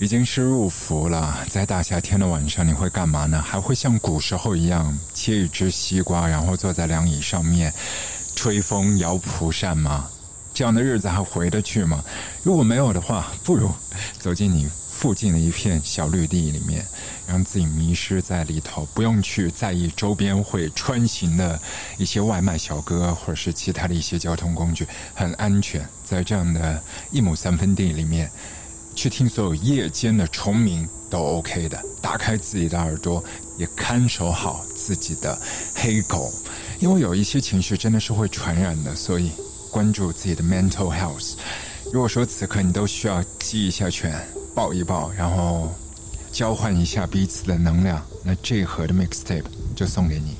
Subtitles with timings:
[0.00, 3.40] 已经是入伏了，在大夏天的晚上，你会干嘛呢？
[3.42, 7.70] 还会像古时候一样切一只西瓜，然后坐在凉椅上面
[8.34, 10.08] 吹风摇蒲扇吗？
[10.54, 12.02] 这样的日子还回得去吗？
[12.42, 13.70] 如果没有的话，不如
[14.18, 16.82] 走进你附近的一片小绿地里面，
[17.28, 21.60] 让自己迷失在里头，不用去在意周边会穿行的
[21.98, 25.86] 一些外卖小哥或者是其他的一些交通工具，很安全。
[26.02, 28.30] 在这样的一亩三分地里面。
[28.94, 33.22] 去听所有夜间的虫鸣都 OK 的，打开自己的耳朵，
[33.56, 35.40] 也看守好自己的
[35.74, 36.32] 黑狗，
[36.80, 39.30] 因为有一些情绪真的是会传染的，所以
[39.70, 41.34] 关注自己的 mental health。
[41.92, 44.14] 如果说此刻你都需要击一下拳，
[44.54, 45.72] 抱一抱，然后
[46.30, 50.36] 交换一下彼此的能量，那这一盒的 mixtape 就送给你。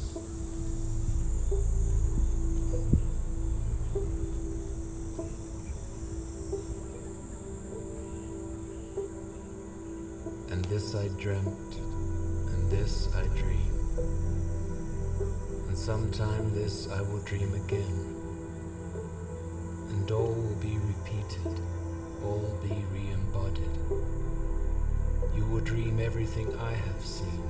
[11.20, 13.74] Dreamt, and this I dream.
[15.68, 18.16] And sometime this I will dream again.
[19.90, 21.60] And all will be repeated,
[22.24, 23.68] all be re embodied.
[25.36, 27.49] You will dream everything I have seen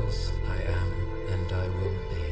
[0.00, 0.92] I am,
[1.28, 2.24] and I will be.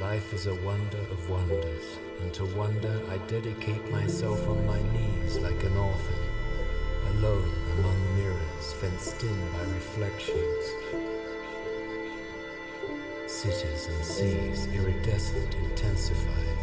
[0.00, 5.38] Life is a wonder of wonders, and to wonder I dedicate myself on my knees
[5.38, 6.22] like an orphan,
[7.12, 10.64] alone among mirrors fenced in by reflections.
[13.26, 16.57] Cities and seas iridescent intensified.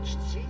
[0.00, 0.49] Watched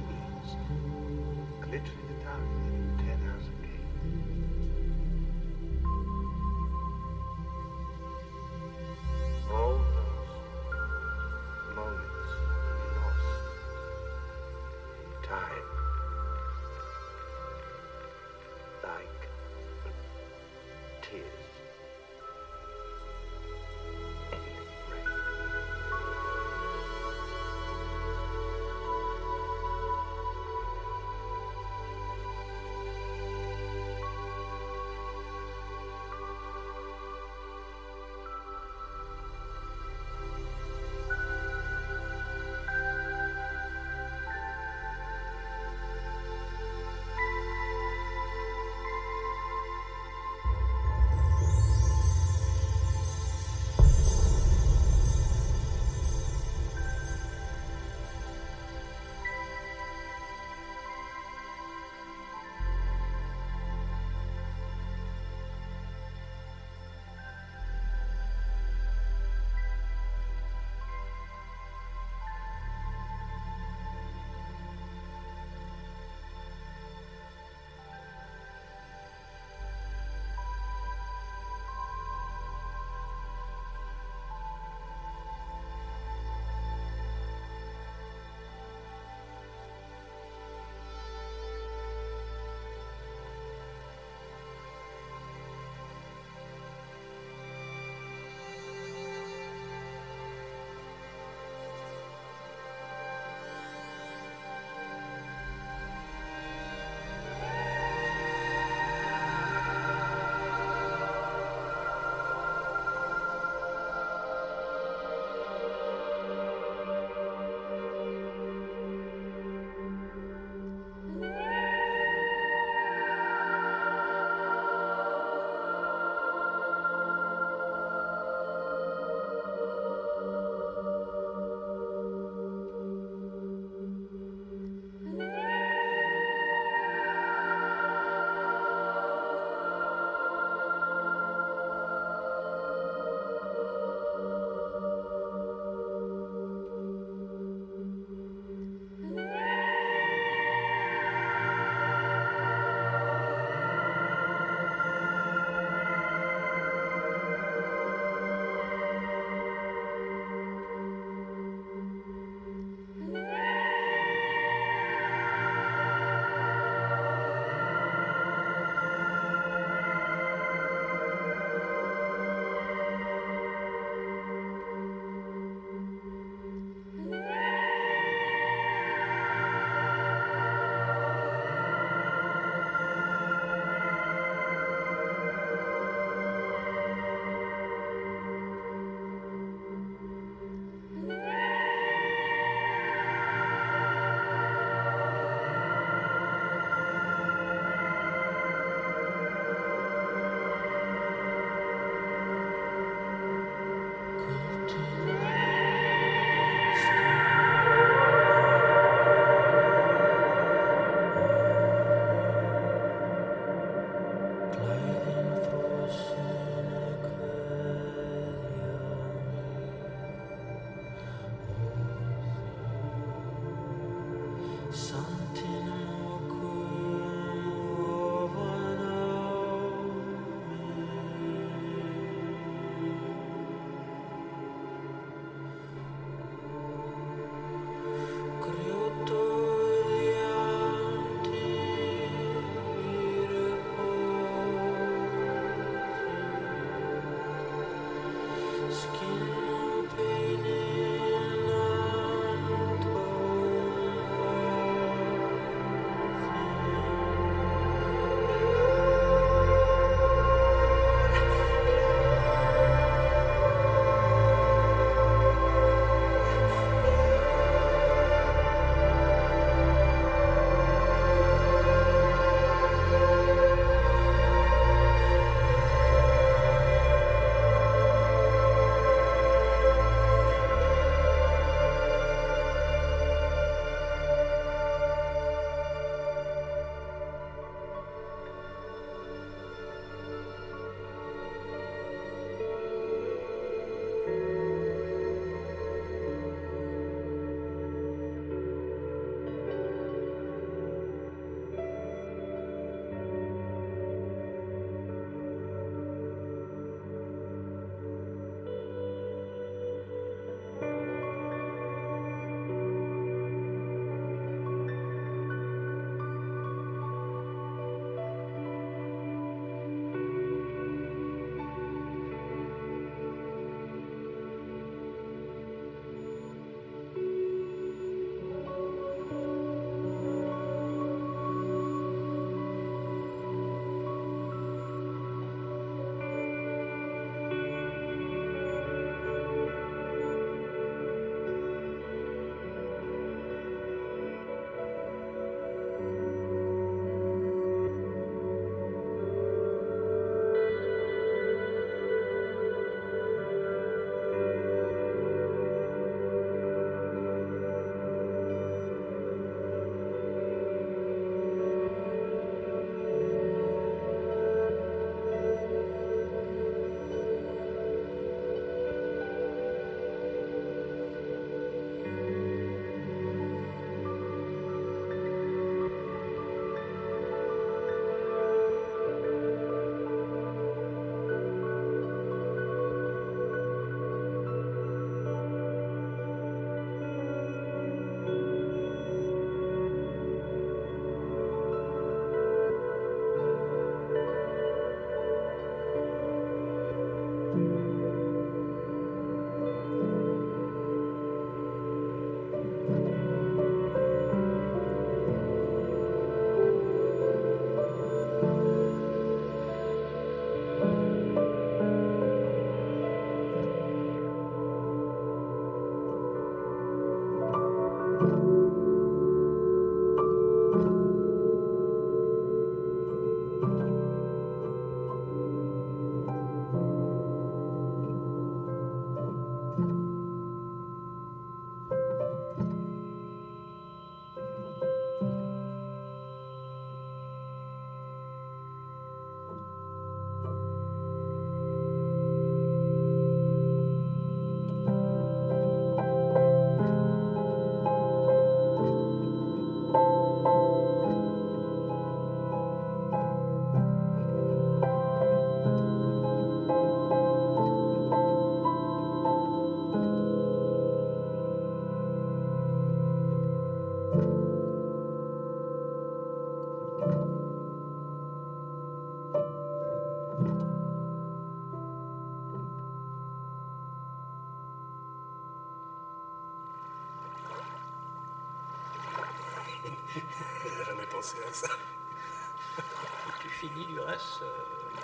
[483.20, 484.28] tu finis du reste, euh,
[484.74, 484.80] il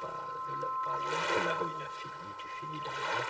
[0.00, 0.08] pas,
[1.46, 3.26] là- où il a fini, tu finis derrière.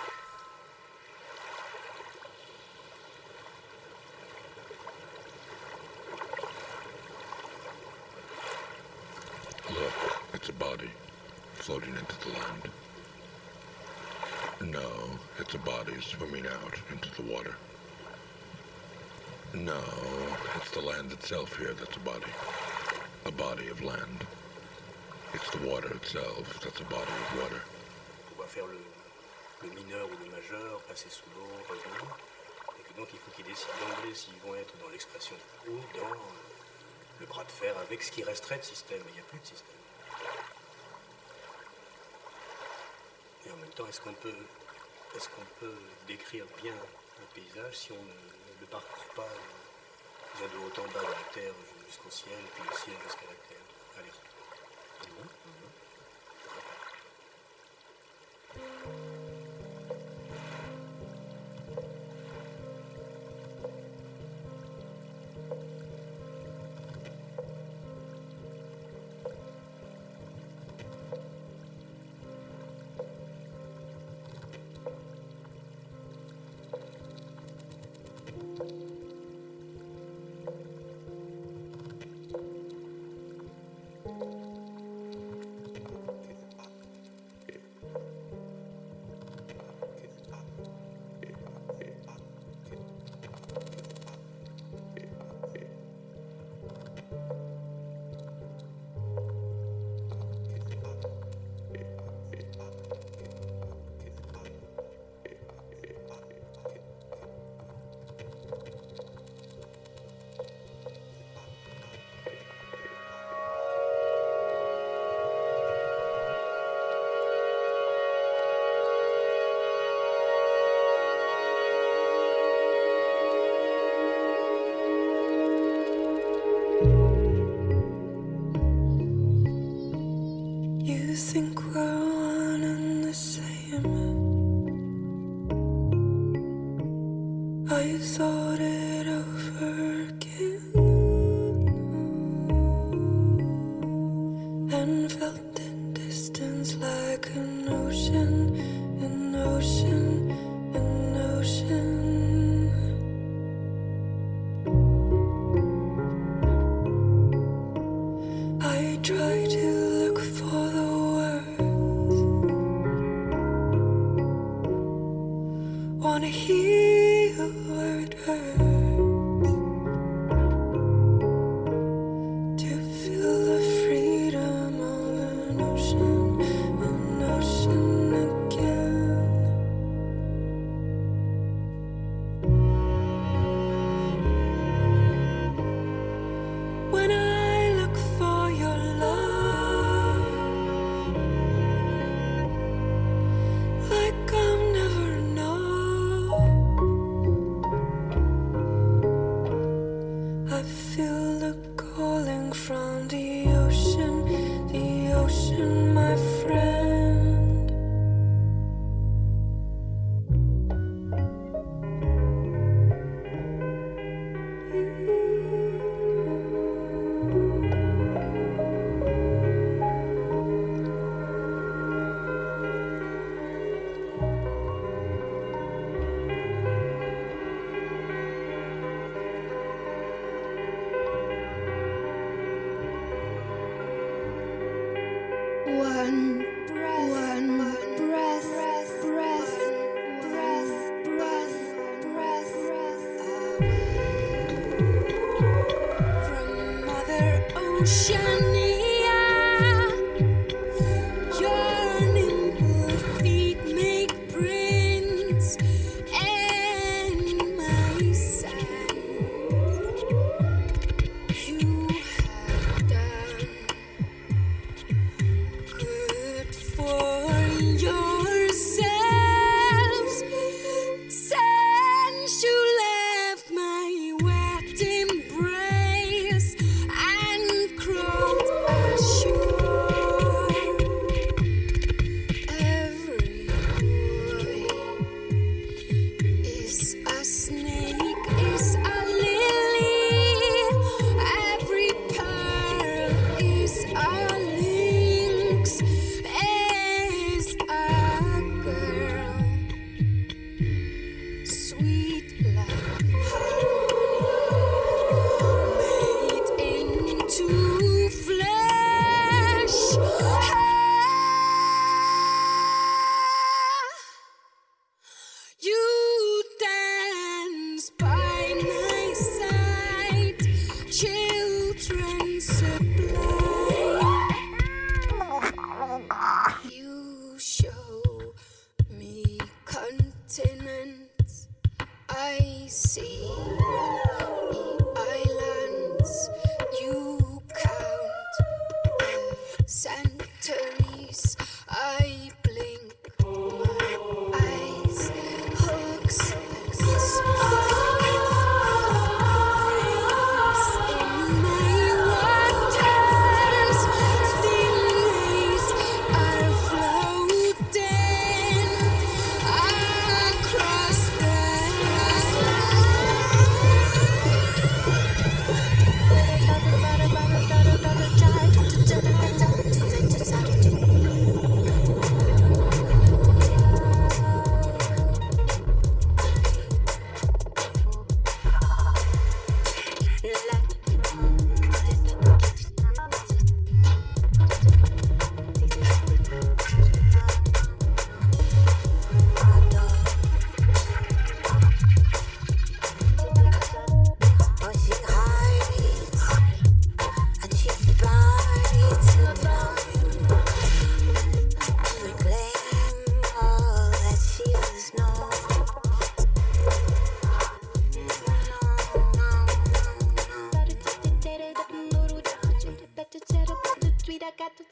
[9.69, 9.93] Look,
[10.33, 10.89] it's a body
[11.53, 12.69] floating into the land.
[14.73, 17.55] No, it's a body swimming out into the water.
[19.53, 19.81] No,
[20.61, 22.31] it's the land itself here that's a body.
[23.25, 24.19] A body of land.
[25.33, 27.61] It's the water itself that's a body of water.
[28.35, 28.77] On va faire le,
[29.63, 32.15] le mineur ou le majeur, passer sous l'eau, revenir.
[32.79, 35.35] Et que donc il faut qu'ils décident d'emblée s'ils vont être dans l'expression
[35.67, 36.13] ou dans
[37.19, 39.01] le bras de fer avec ce qui resterait de système.
[39.09, 39.81] Il n'y a plus de système.
[43.47, 44.43] Et en même temps, est-ce qu'on peut,
[45.15, 49.60] est-ce qu'on peut décrire bien un paysage si on ne le parcourt pas euh,
[50.47, 51.53] de haut en bas de la terre
[51.87, 53.60] jusqu'au ciel, puis du ciel jusqu'à la terre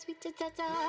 [0.10, 0.89] Sweet da da da.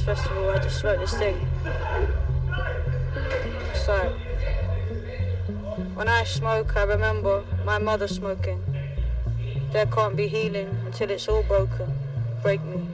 [0.00, 0.50] This festival.
[0.50, 1.48] I just wrote this thing.
[3.74, 4.12] So,
[5.94, 8.62] when I smoke, I remember my mother smoking.
[9.72, 11.92] There can't be healing until it's all broken.
[12.42, 12.86] Break me.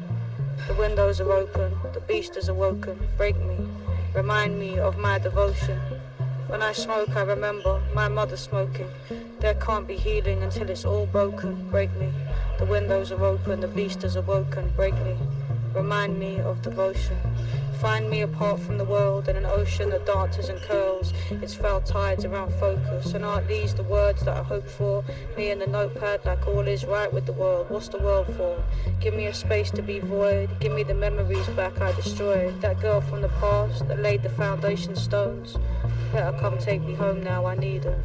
[0.67, 2.99] The windows are open, the beast is awoken.
[3.17, 3.69] Break me.
[4.15, 5.79] Remind me of my devotion.
[6.49, 8.91] When I smoke, I remember my mother smoking.
[9.41, 11.69] There can't be healing until it's all broken.
[11.71, 12.13] Break me.
[12.59, 14.73] The windows are open, the beast is awoken.
[14.77, 15.17] Break me.
[15.77, 17.19] Remind me of devotion.
[17.83, 21.83] Find me apart from the world in an ocean that dances and curls its foul
[21.83, 23.13] tides around focus.
[23.13, 25.05] And aren't these the words that I hope for?
[25.37, 27.69] Me and the notepad, like all is right with the world.
[27.69, 28.65] What's the world for?
[29.01, 30.49] Give me a space to be void.
[30.61, 32.59] Give me the memories back I destroyed.
[32.63, 35.59] That girl from the past that laid the foundation stones.
[36.15, 37.99] Let her come take me home now, I need her.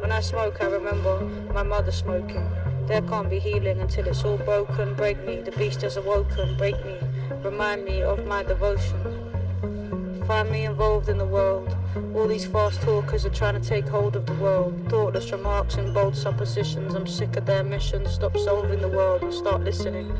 [0.00, 1.20] When I smoke, I remember
[1.54, 2.50] my mother smoking.
[2.86, 4.94] There can't be healing until it's all broken.
[4.94, 6.56] Break me, the beast has awoken.
[6.56, 6.98] Break me,
[7.42, 9.02] remind me of my devotion.
[10.26, 11.76] Find me involved in the world.
[12.14, 14.74] All these fast talkers are trying to take hold of the world.
[14.90, 16.94] Thoughtless remarks and bold suppositions.
[16.94, 18.06] I'm sick of their mission.
[18.06, 20.14] Stop solving the world and start listening.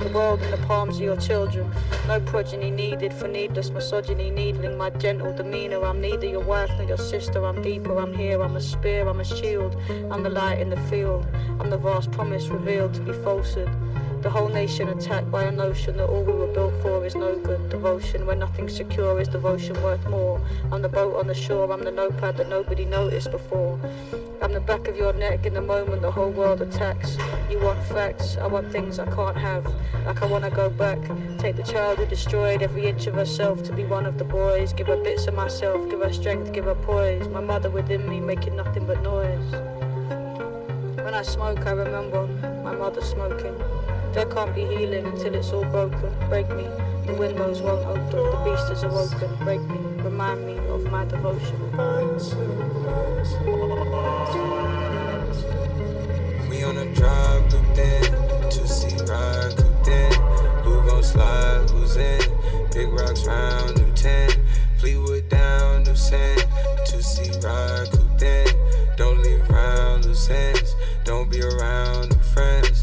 [0.00, 1.70] The world in the palms of your children.
[2.08, 5.84] No progeny needed for needless misogyny, needling my gentle demeanor.
[5.84, 7.44] I'm neither your wife nor your sister.
[7.44, 7.96] I'm deeper.
[7.96, 8.42] I'm here.
[8.42, 9.06] I'm a spear.
[9.06, 9.76] I'm a shield.
[10.10, 11.28] I'm the light in the field.
[11.60, 13.70] I'm the vast promise revealed to be falsehood.
[14.22, 17.36] The whole nation attacked by a notion that all we were built for is no
[17.36, 17.70] good.
[17.70, 20.38] Devotion where nothing's secure is devotion worth more.
[20.70, 23.80] I'm the boat on the shore, I'm the notepad that nobody noticed before.
[24.42, 27.16] I'm the back of your neck in the moment the whole world attacks.
[27.50, 29.64] You want facts, I want things I can't have.
[30.04, 30.98] Like I wanna go back,
[31.38, 34.74] take the child who destroyed every inch of herself to be one of the boys.
[34.74, 37.26] Give her bits of myself, give her strength, give her poise.
[37.28, 39.50] My mother within me making nothing but noise.
[40.96, 42.26] When I smoke, I remember
[42.62, 43.56] my mother smoking.
[44.12, 46.12] There can't be healing until it's all broken.
[46.28, 46.64] Break me,
[47.06, 49.36] the windows won't open, the beast is awoken.
[49.44, 51.58] Break me, remind me of my devotion.
[56.50, 60.12] We on a drive, looped in, two seat ride, cooped in.
[60.64, 62.20] Who gon' slide, who's in?
[62.72, 64.30] Big rocks round, new 10.
[64.78, 66.44] Fleetwood down, new sand.
[66.84, 68.46] Two seat ride, cooped in.
[68.96, 70.74] Don't leave around loose ends.
[71.04, 72.79] Don't be around new friends.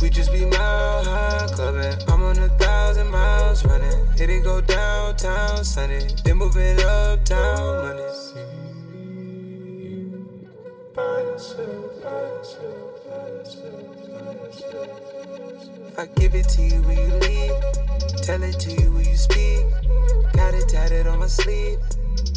[0.00, 1.98] We just be mile high clubbing.
[2.08, 4.06] I'm on a thousand miles running.
[4.16, 6.08] Hit it go downtown Sunday.
[6.24, 8.00] Then moving uptown Monday.
[15.86, 18.22] If I give it to you, when you leave?
[18.22, 19.66] Tell it to you, when you speak?
[20.32, 21.78] Got it tatted on my sleeve.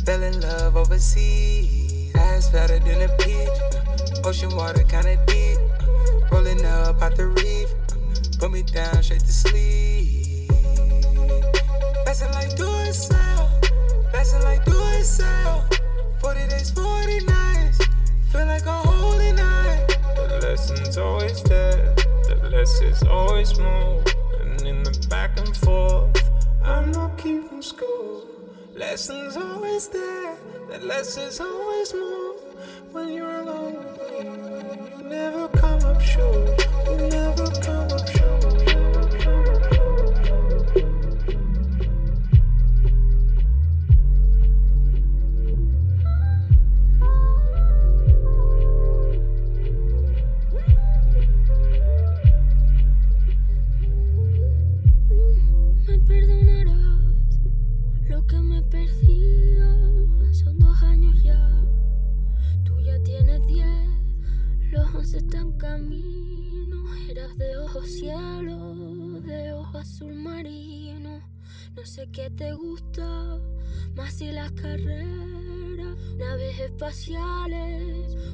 [0.06, 2.14] Fell in love overseas.
[2.16, 4.26] Ass fatter than a peach.
[4.26, 5.53] Ocean water kinda deep.
[6.32, 7.70] Rolling up out the reef.
[8.40, 10.50] Put me down straight to sleep.
[12.06, 13.50] Passing like do it sell.
[14.12, 15.68] Passing like do it sell.
[16.20, 17.80] 40 days, 40 nights.
[18.32, 19.98] Feel like a holy night.
[20.16, 21.96] The lesson's always there.
[22.28, 24.04] The less is always more.
[24.42, 26.22] And in the back and forth,
[26.64, 28.24] I'm not keeping score.
[28.76, 30.36] Lessons always there.
[30.70, 32.36] The less is always more.
[32.92, 35.63] When you're alone you never come
[36.04, 36.68] short.
[36.86, 37.93] You never come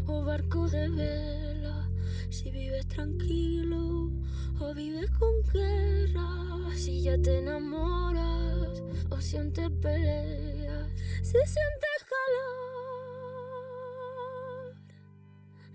[0.08, 1.90] o barcos de vela.
[2.30, 4.12] Si vives tranquilo
[4.60, 6.76] o vives con guerra.
[6.76, 10.92] Si ya te enamoras o sientes peleas.
[11.22, 12.50] Si sientes calor,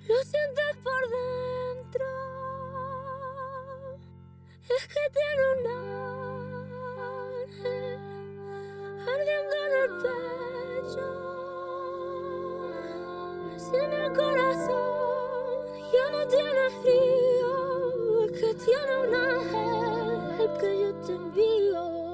[0.08, 2.06] lo sientes por dentro.
[4.76, 5.66] Es que tiene un
[7.48, 7.98] ángel
[9.08, 11.23] ardiendo en el pecho
[13.70, 21.12] tiene el corazón, ya no tiene frío, que tiene un ángel, el que yo te
[21.14, 22.05] envío.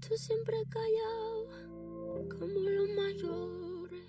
[0.00, 1.48] Tú siempre callado,
[2.38, 4.04] como los mayores.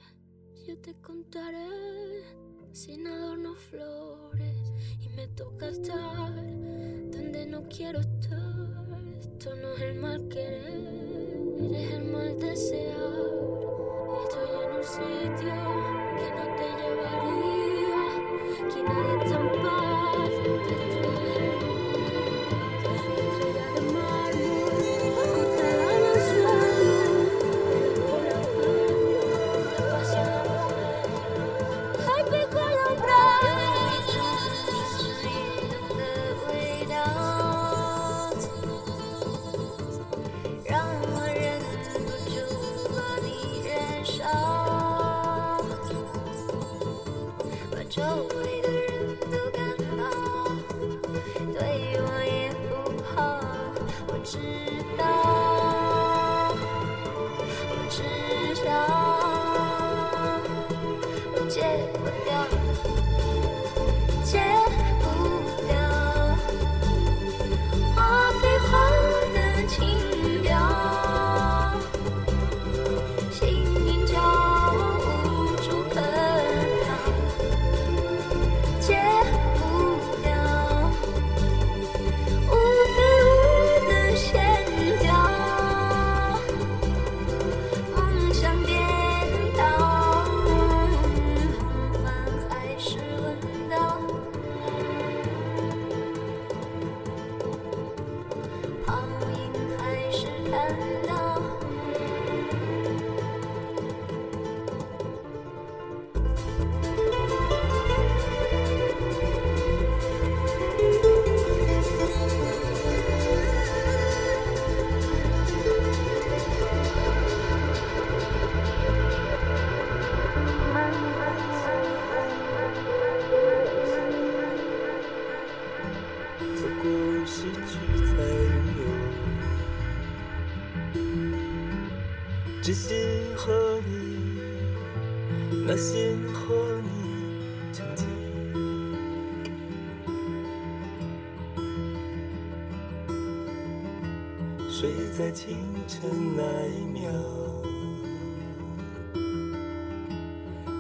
[0.68, 2.24] Yo te contaré
[2.72, 4.74] sin adorno flores.
[5.00, 8.55] Y me toca estar donde no quiero estar.
[9.46, 10.74] Esto no es el mal querer,
[11.72, 12.98] es el mal desear.
[14.24, 15.54] Estoy en un sitio
[16.18, 18.02] que no te llevaría,
[18.74, 19.95] que nadie te va.
[47.96, 48.55] Joey.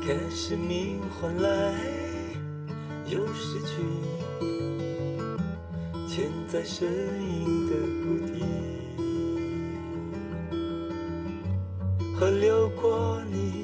[0.06, 1.74] 可是命换来
[3.08, 3.82] 又失去
[6.08, 6.88] 潜在身
[7.24, 8.45] 影的谷底
[12.16, 13.55] 河流过你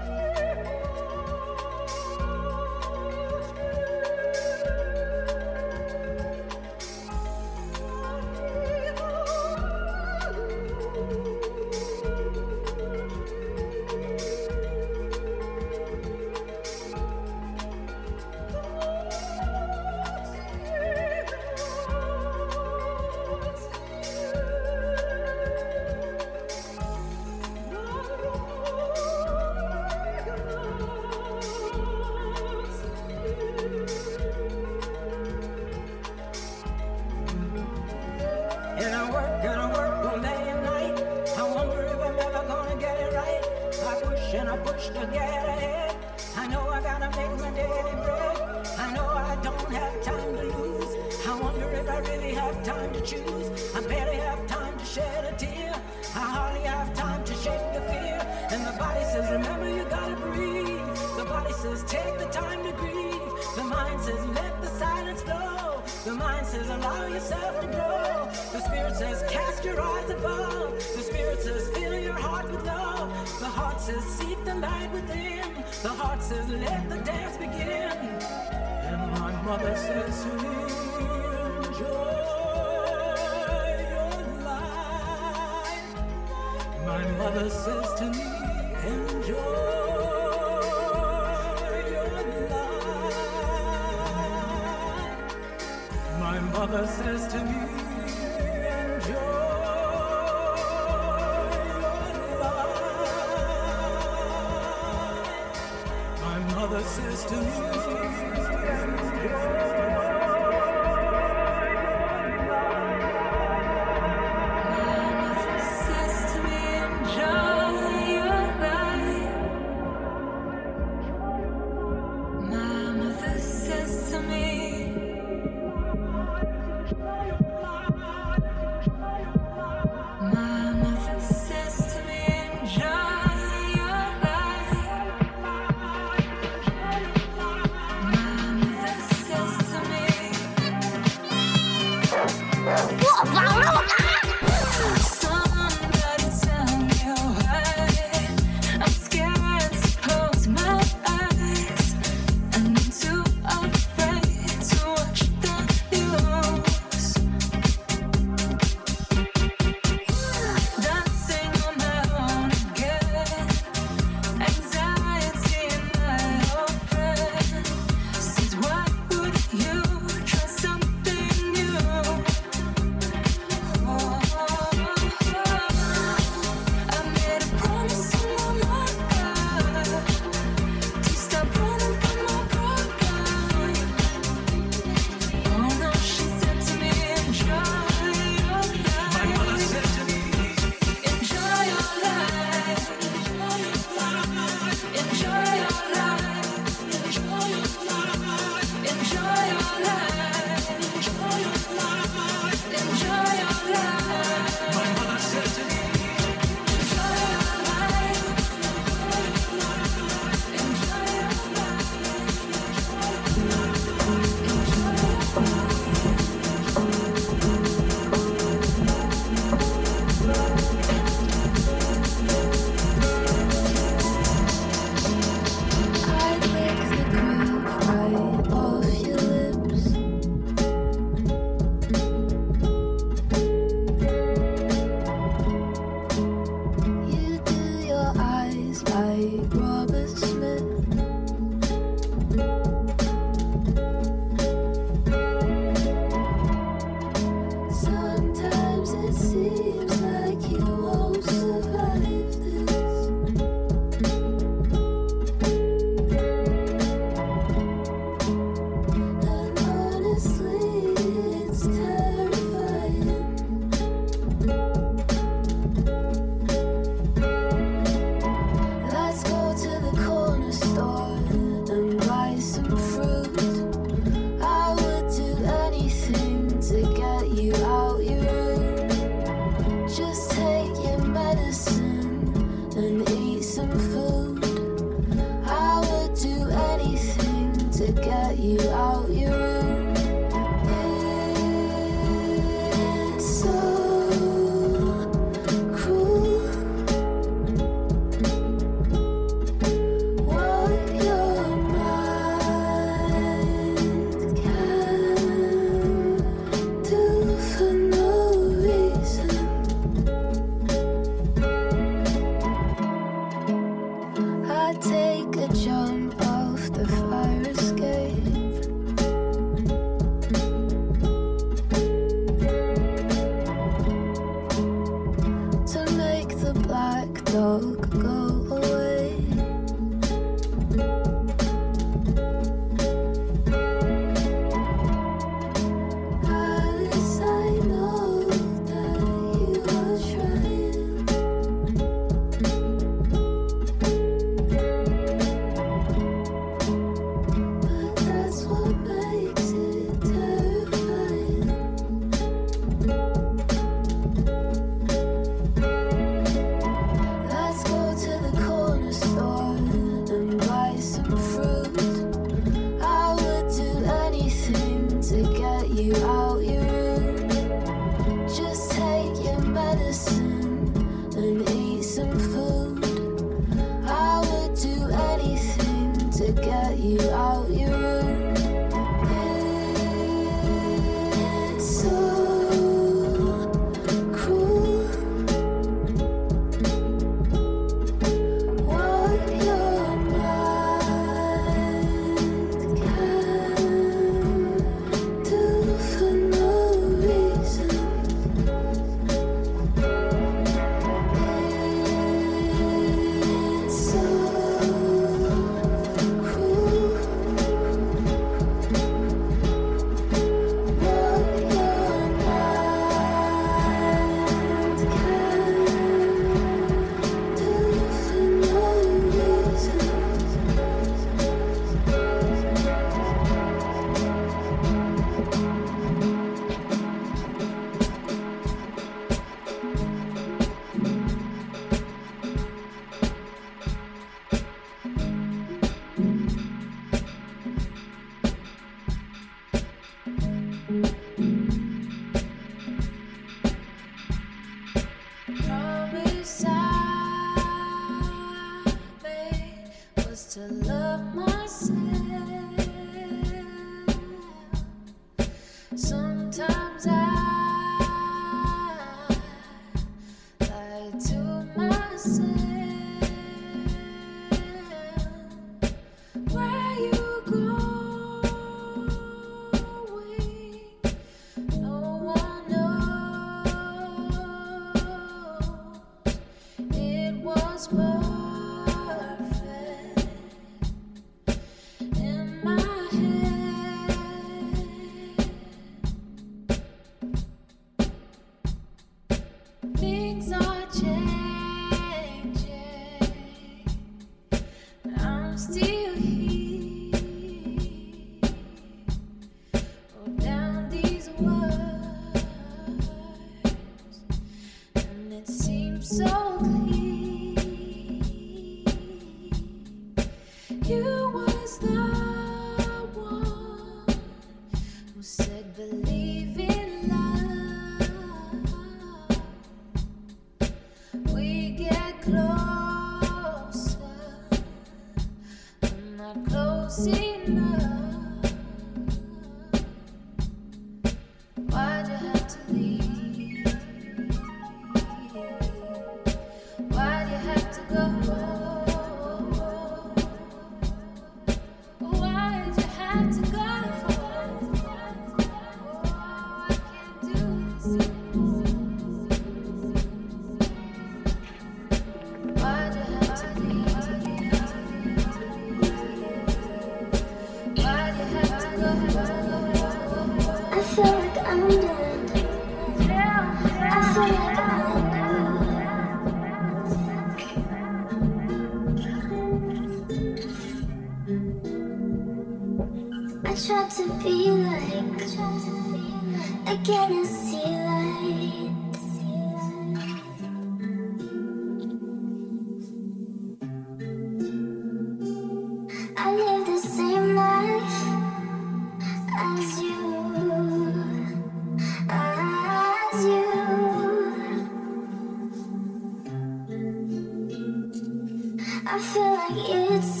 [598.81, 600.00] feel like it's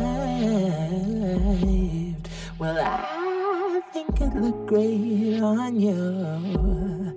[2.57, 7.16] Well, I think it look great on you.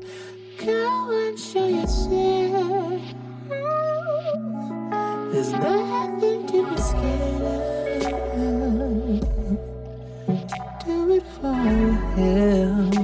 [0.58, 2.83] Go and show yourself.
[11.52, 13.03] him.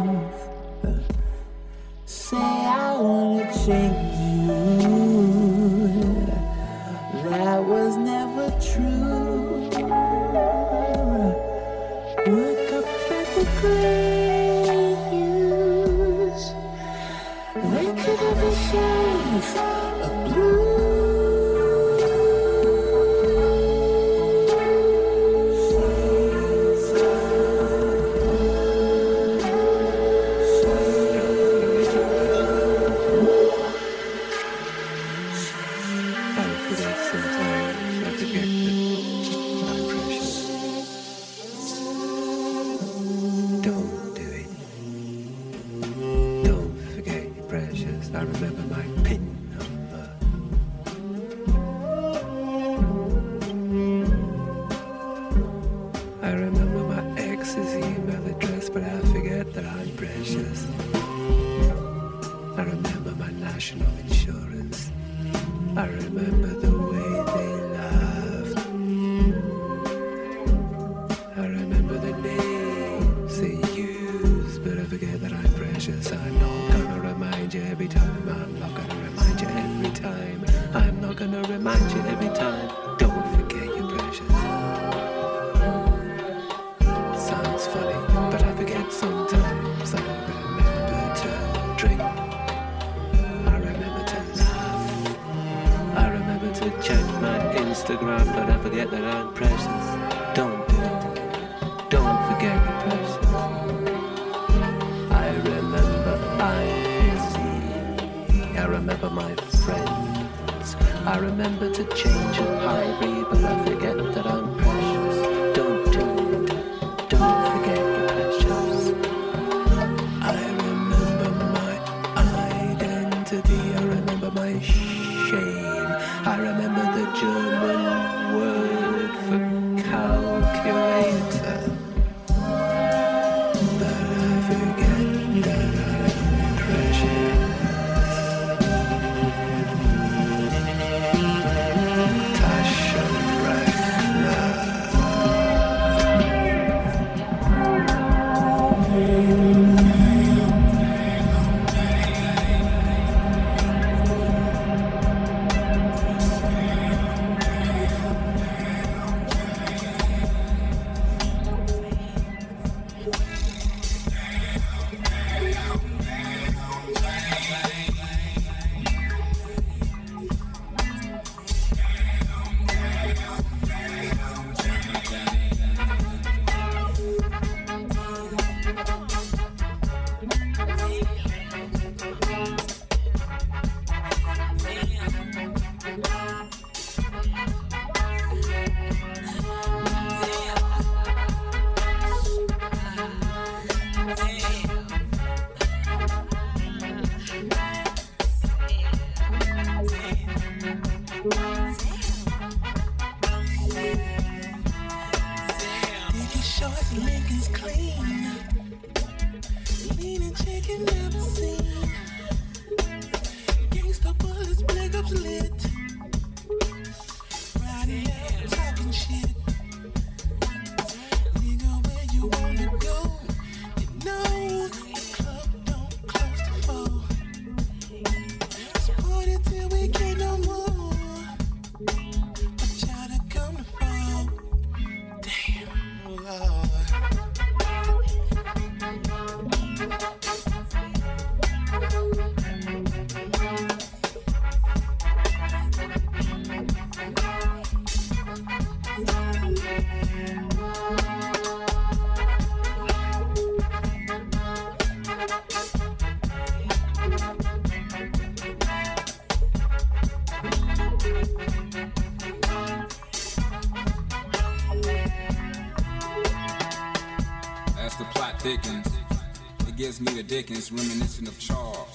[270.31, 271.93] Dickens reminiscent of Charles.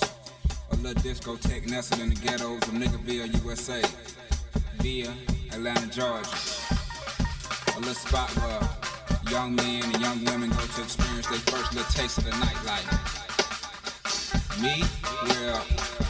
[0.71, 3.81] A little discotheque nestled in the ghettos of Niggerville, USA.
[4.79, 5.13] Via
[5.53, 6.27] Atlanta, Georgia.
[7.77, 11.89] A little spot where young men and young women go to experience their first little
[11.93, 12.91] taste of the nightlife.
[14.61, 14.83] Me?
[15.23, 15.65] Well,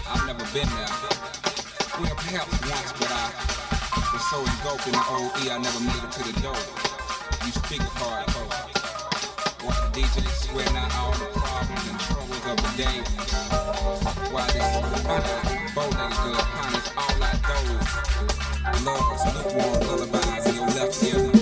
[0.09, 0.97] I've never been there.
[2.01, 3.29] Well, perhaps once, but I
[4.13, 6.57] was so engulfed in the OE, I never made it to the door.
[7.45, 8.74] You speak of hardcore.
[9.95, 12.99] While the DJ sweating out all the problems and troubles of the day.
[16.71, 17.87] This ponders all like those.
[18.83, 21.34] Lovers, lukewarm lullabies in your left ear.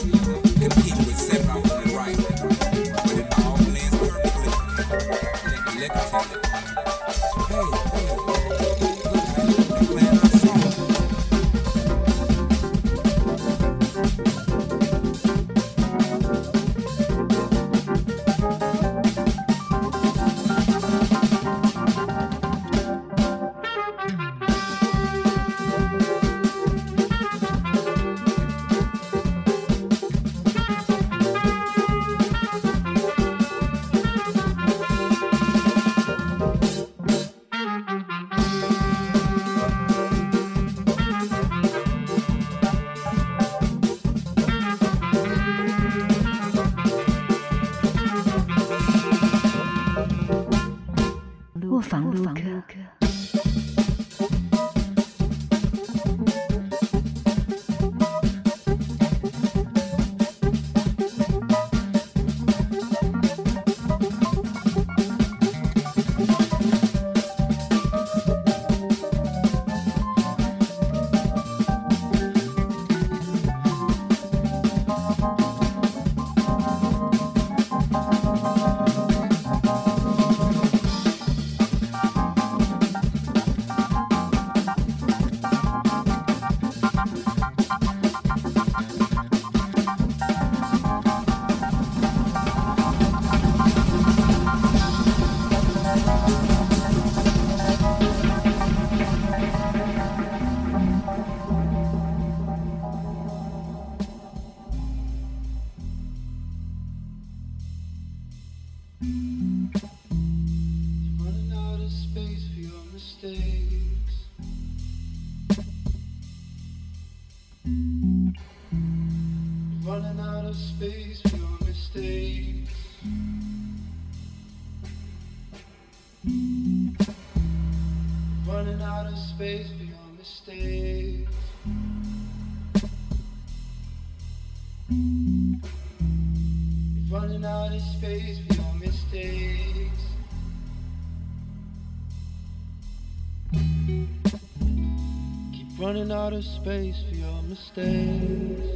[146.04, 148.68] Out outer space for your mistakes.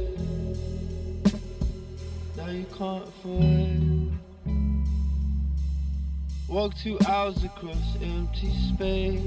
[2.38, 4.12] Now you can't avoid.
[6.48, 9.20] Walk two hours across empty space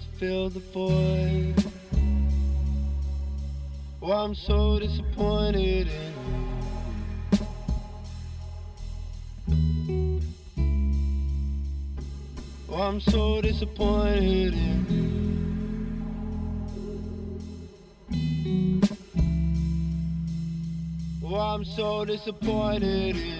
[0.00, 1.54] to fill the void.
[4.00, 6.14] Why well, I'm so disappointed in
[9.46, 10.20] you.
[12.66, 13.99] Well, I'm so disappointed.
[22.20, 23.39] disappointed in.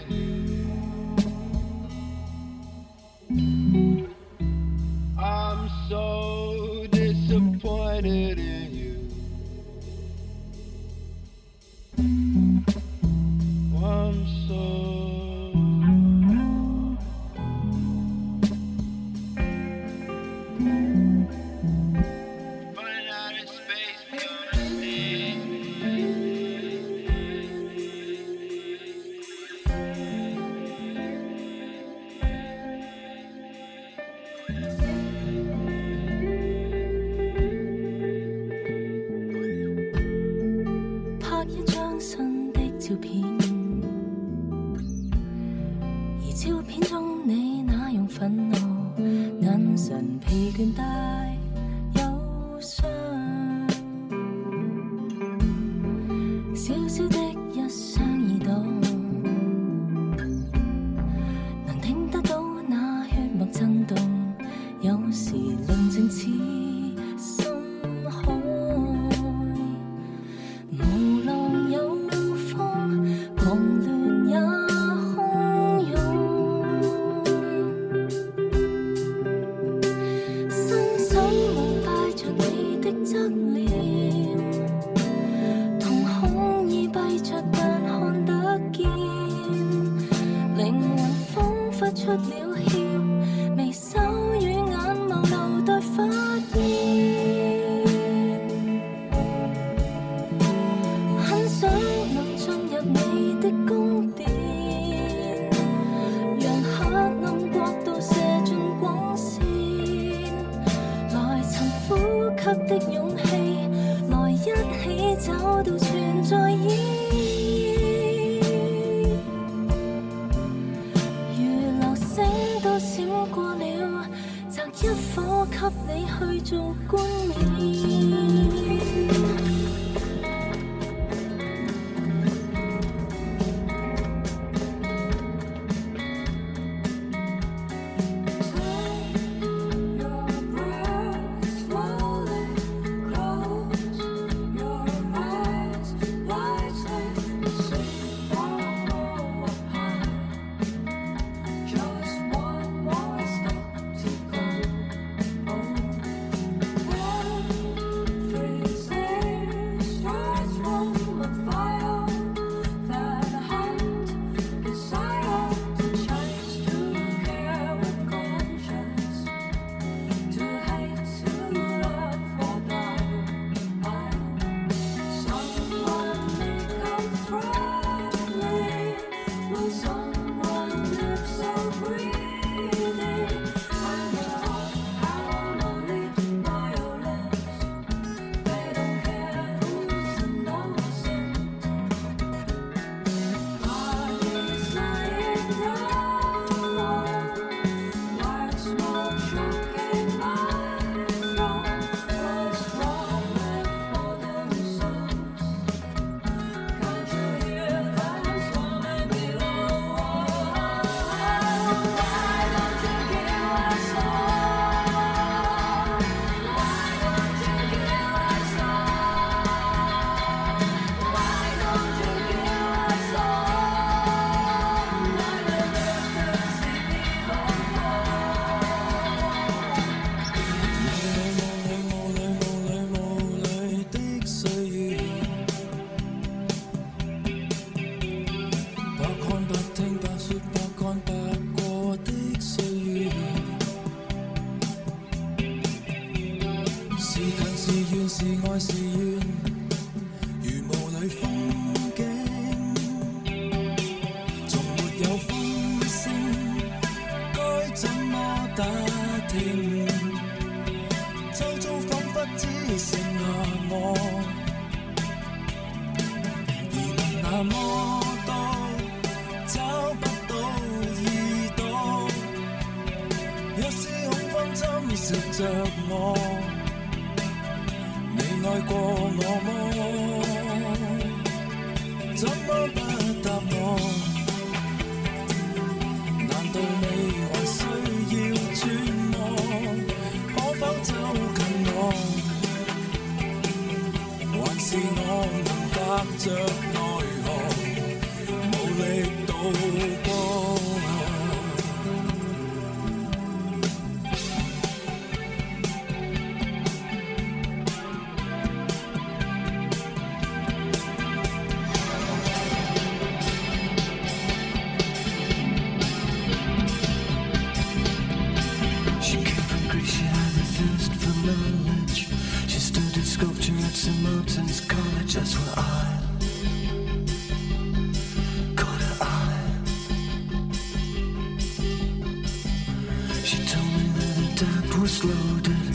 [333.30, 335.70] She told me that the dad was loaded.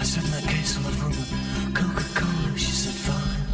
[0.00, 2.56] I said, my case, I'll have Coca Cola.
[2.56, 3.44] She said, fine.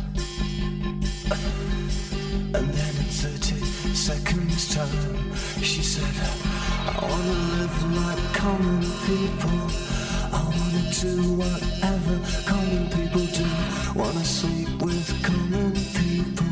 [2.55, 3.59] And then in 30
[3.97, 6.15] seconds' time, she said,
[6.87, 9.61] I wanna live like common people.
[10.31, 12.15] I wanna do whatever
[12.47, 13.47] common people do.
[13.99, 16.47] Wanna sleep with common people.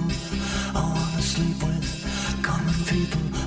[0.75, 3.40] I wanna sleep with common people.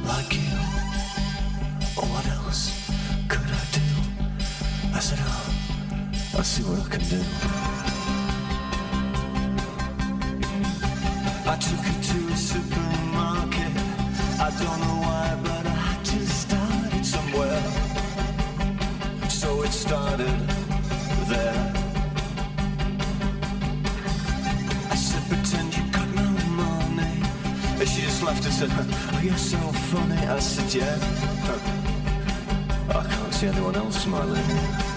[11.45, 13.73] I took her to a supermarket.
[14.40, 17.64] I don't know why, but I had to start somewhere.
[19.30, 20.40] So it started
[21.30, 21.73] there.
[24.90, 26.27] I said, pretend you got no
[26.61, 27.22] money.
[27.80, 29.57] And she just laughed and said, oh, you're so
[29.91, 30.18] funny.
[30.27, 30.98] I said, yeah.
[32.90, 34.92] I can't see anyone else smiling.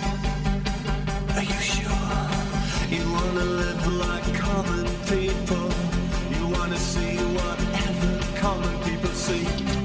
[5.20, 5.68] people.
[6.36, 9.75] You wanna see whatever common people see.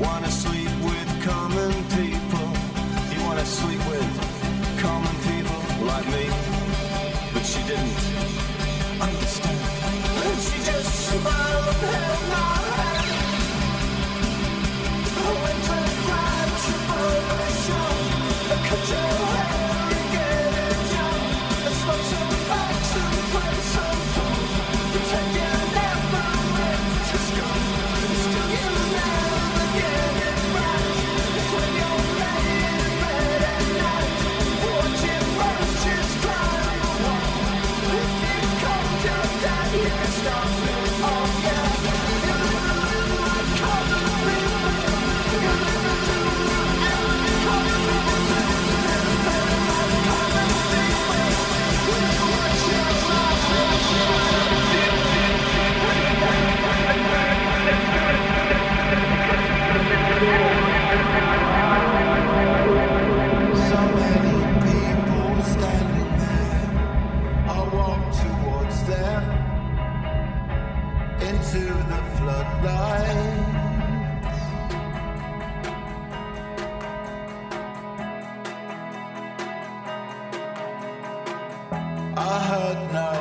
[82.51, 83.11] heard no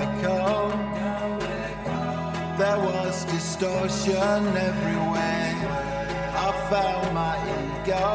[0.00, 0.46] echo.
[2.58, 5.54] There was distortion everywhere.
[6.46, 8.10] I felt my ego.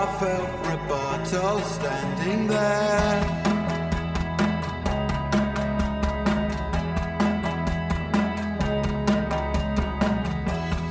[0.00, 3.20] I felt rebuttal standing there.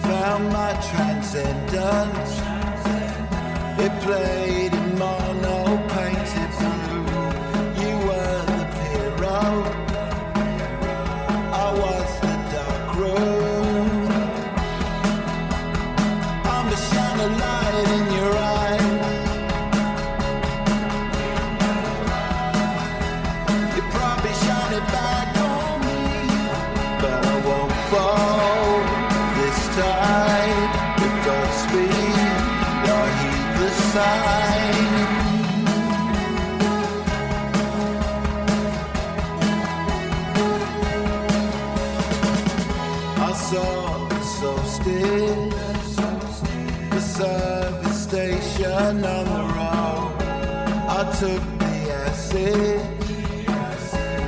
[0.08, 2.34] found my transcendence.
[3.86, 4.75] It played
[51.26, 52.80] took the acid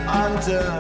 [0.07, 0.77] under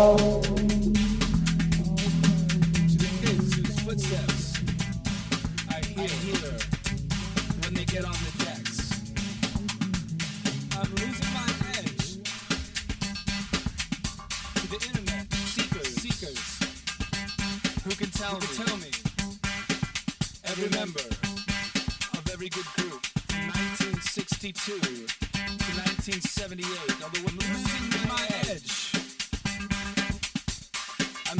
[0.00, 0.29] well.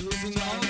[0.03, 0.70] Losing all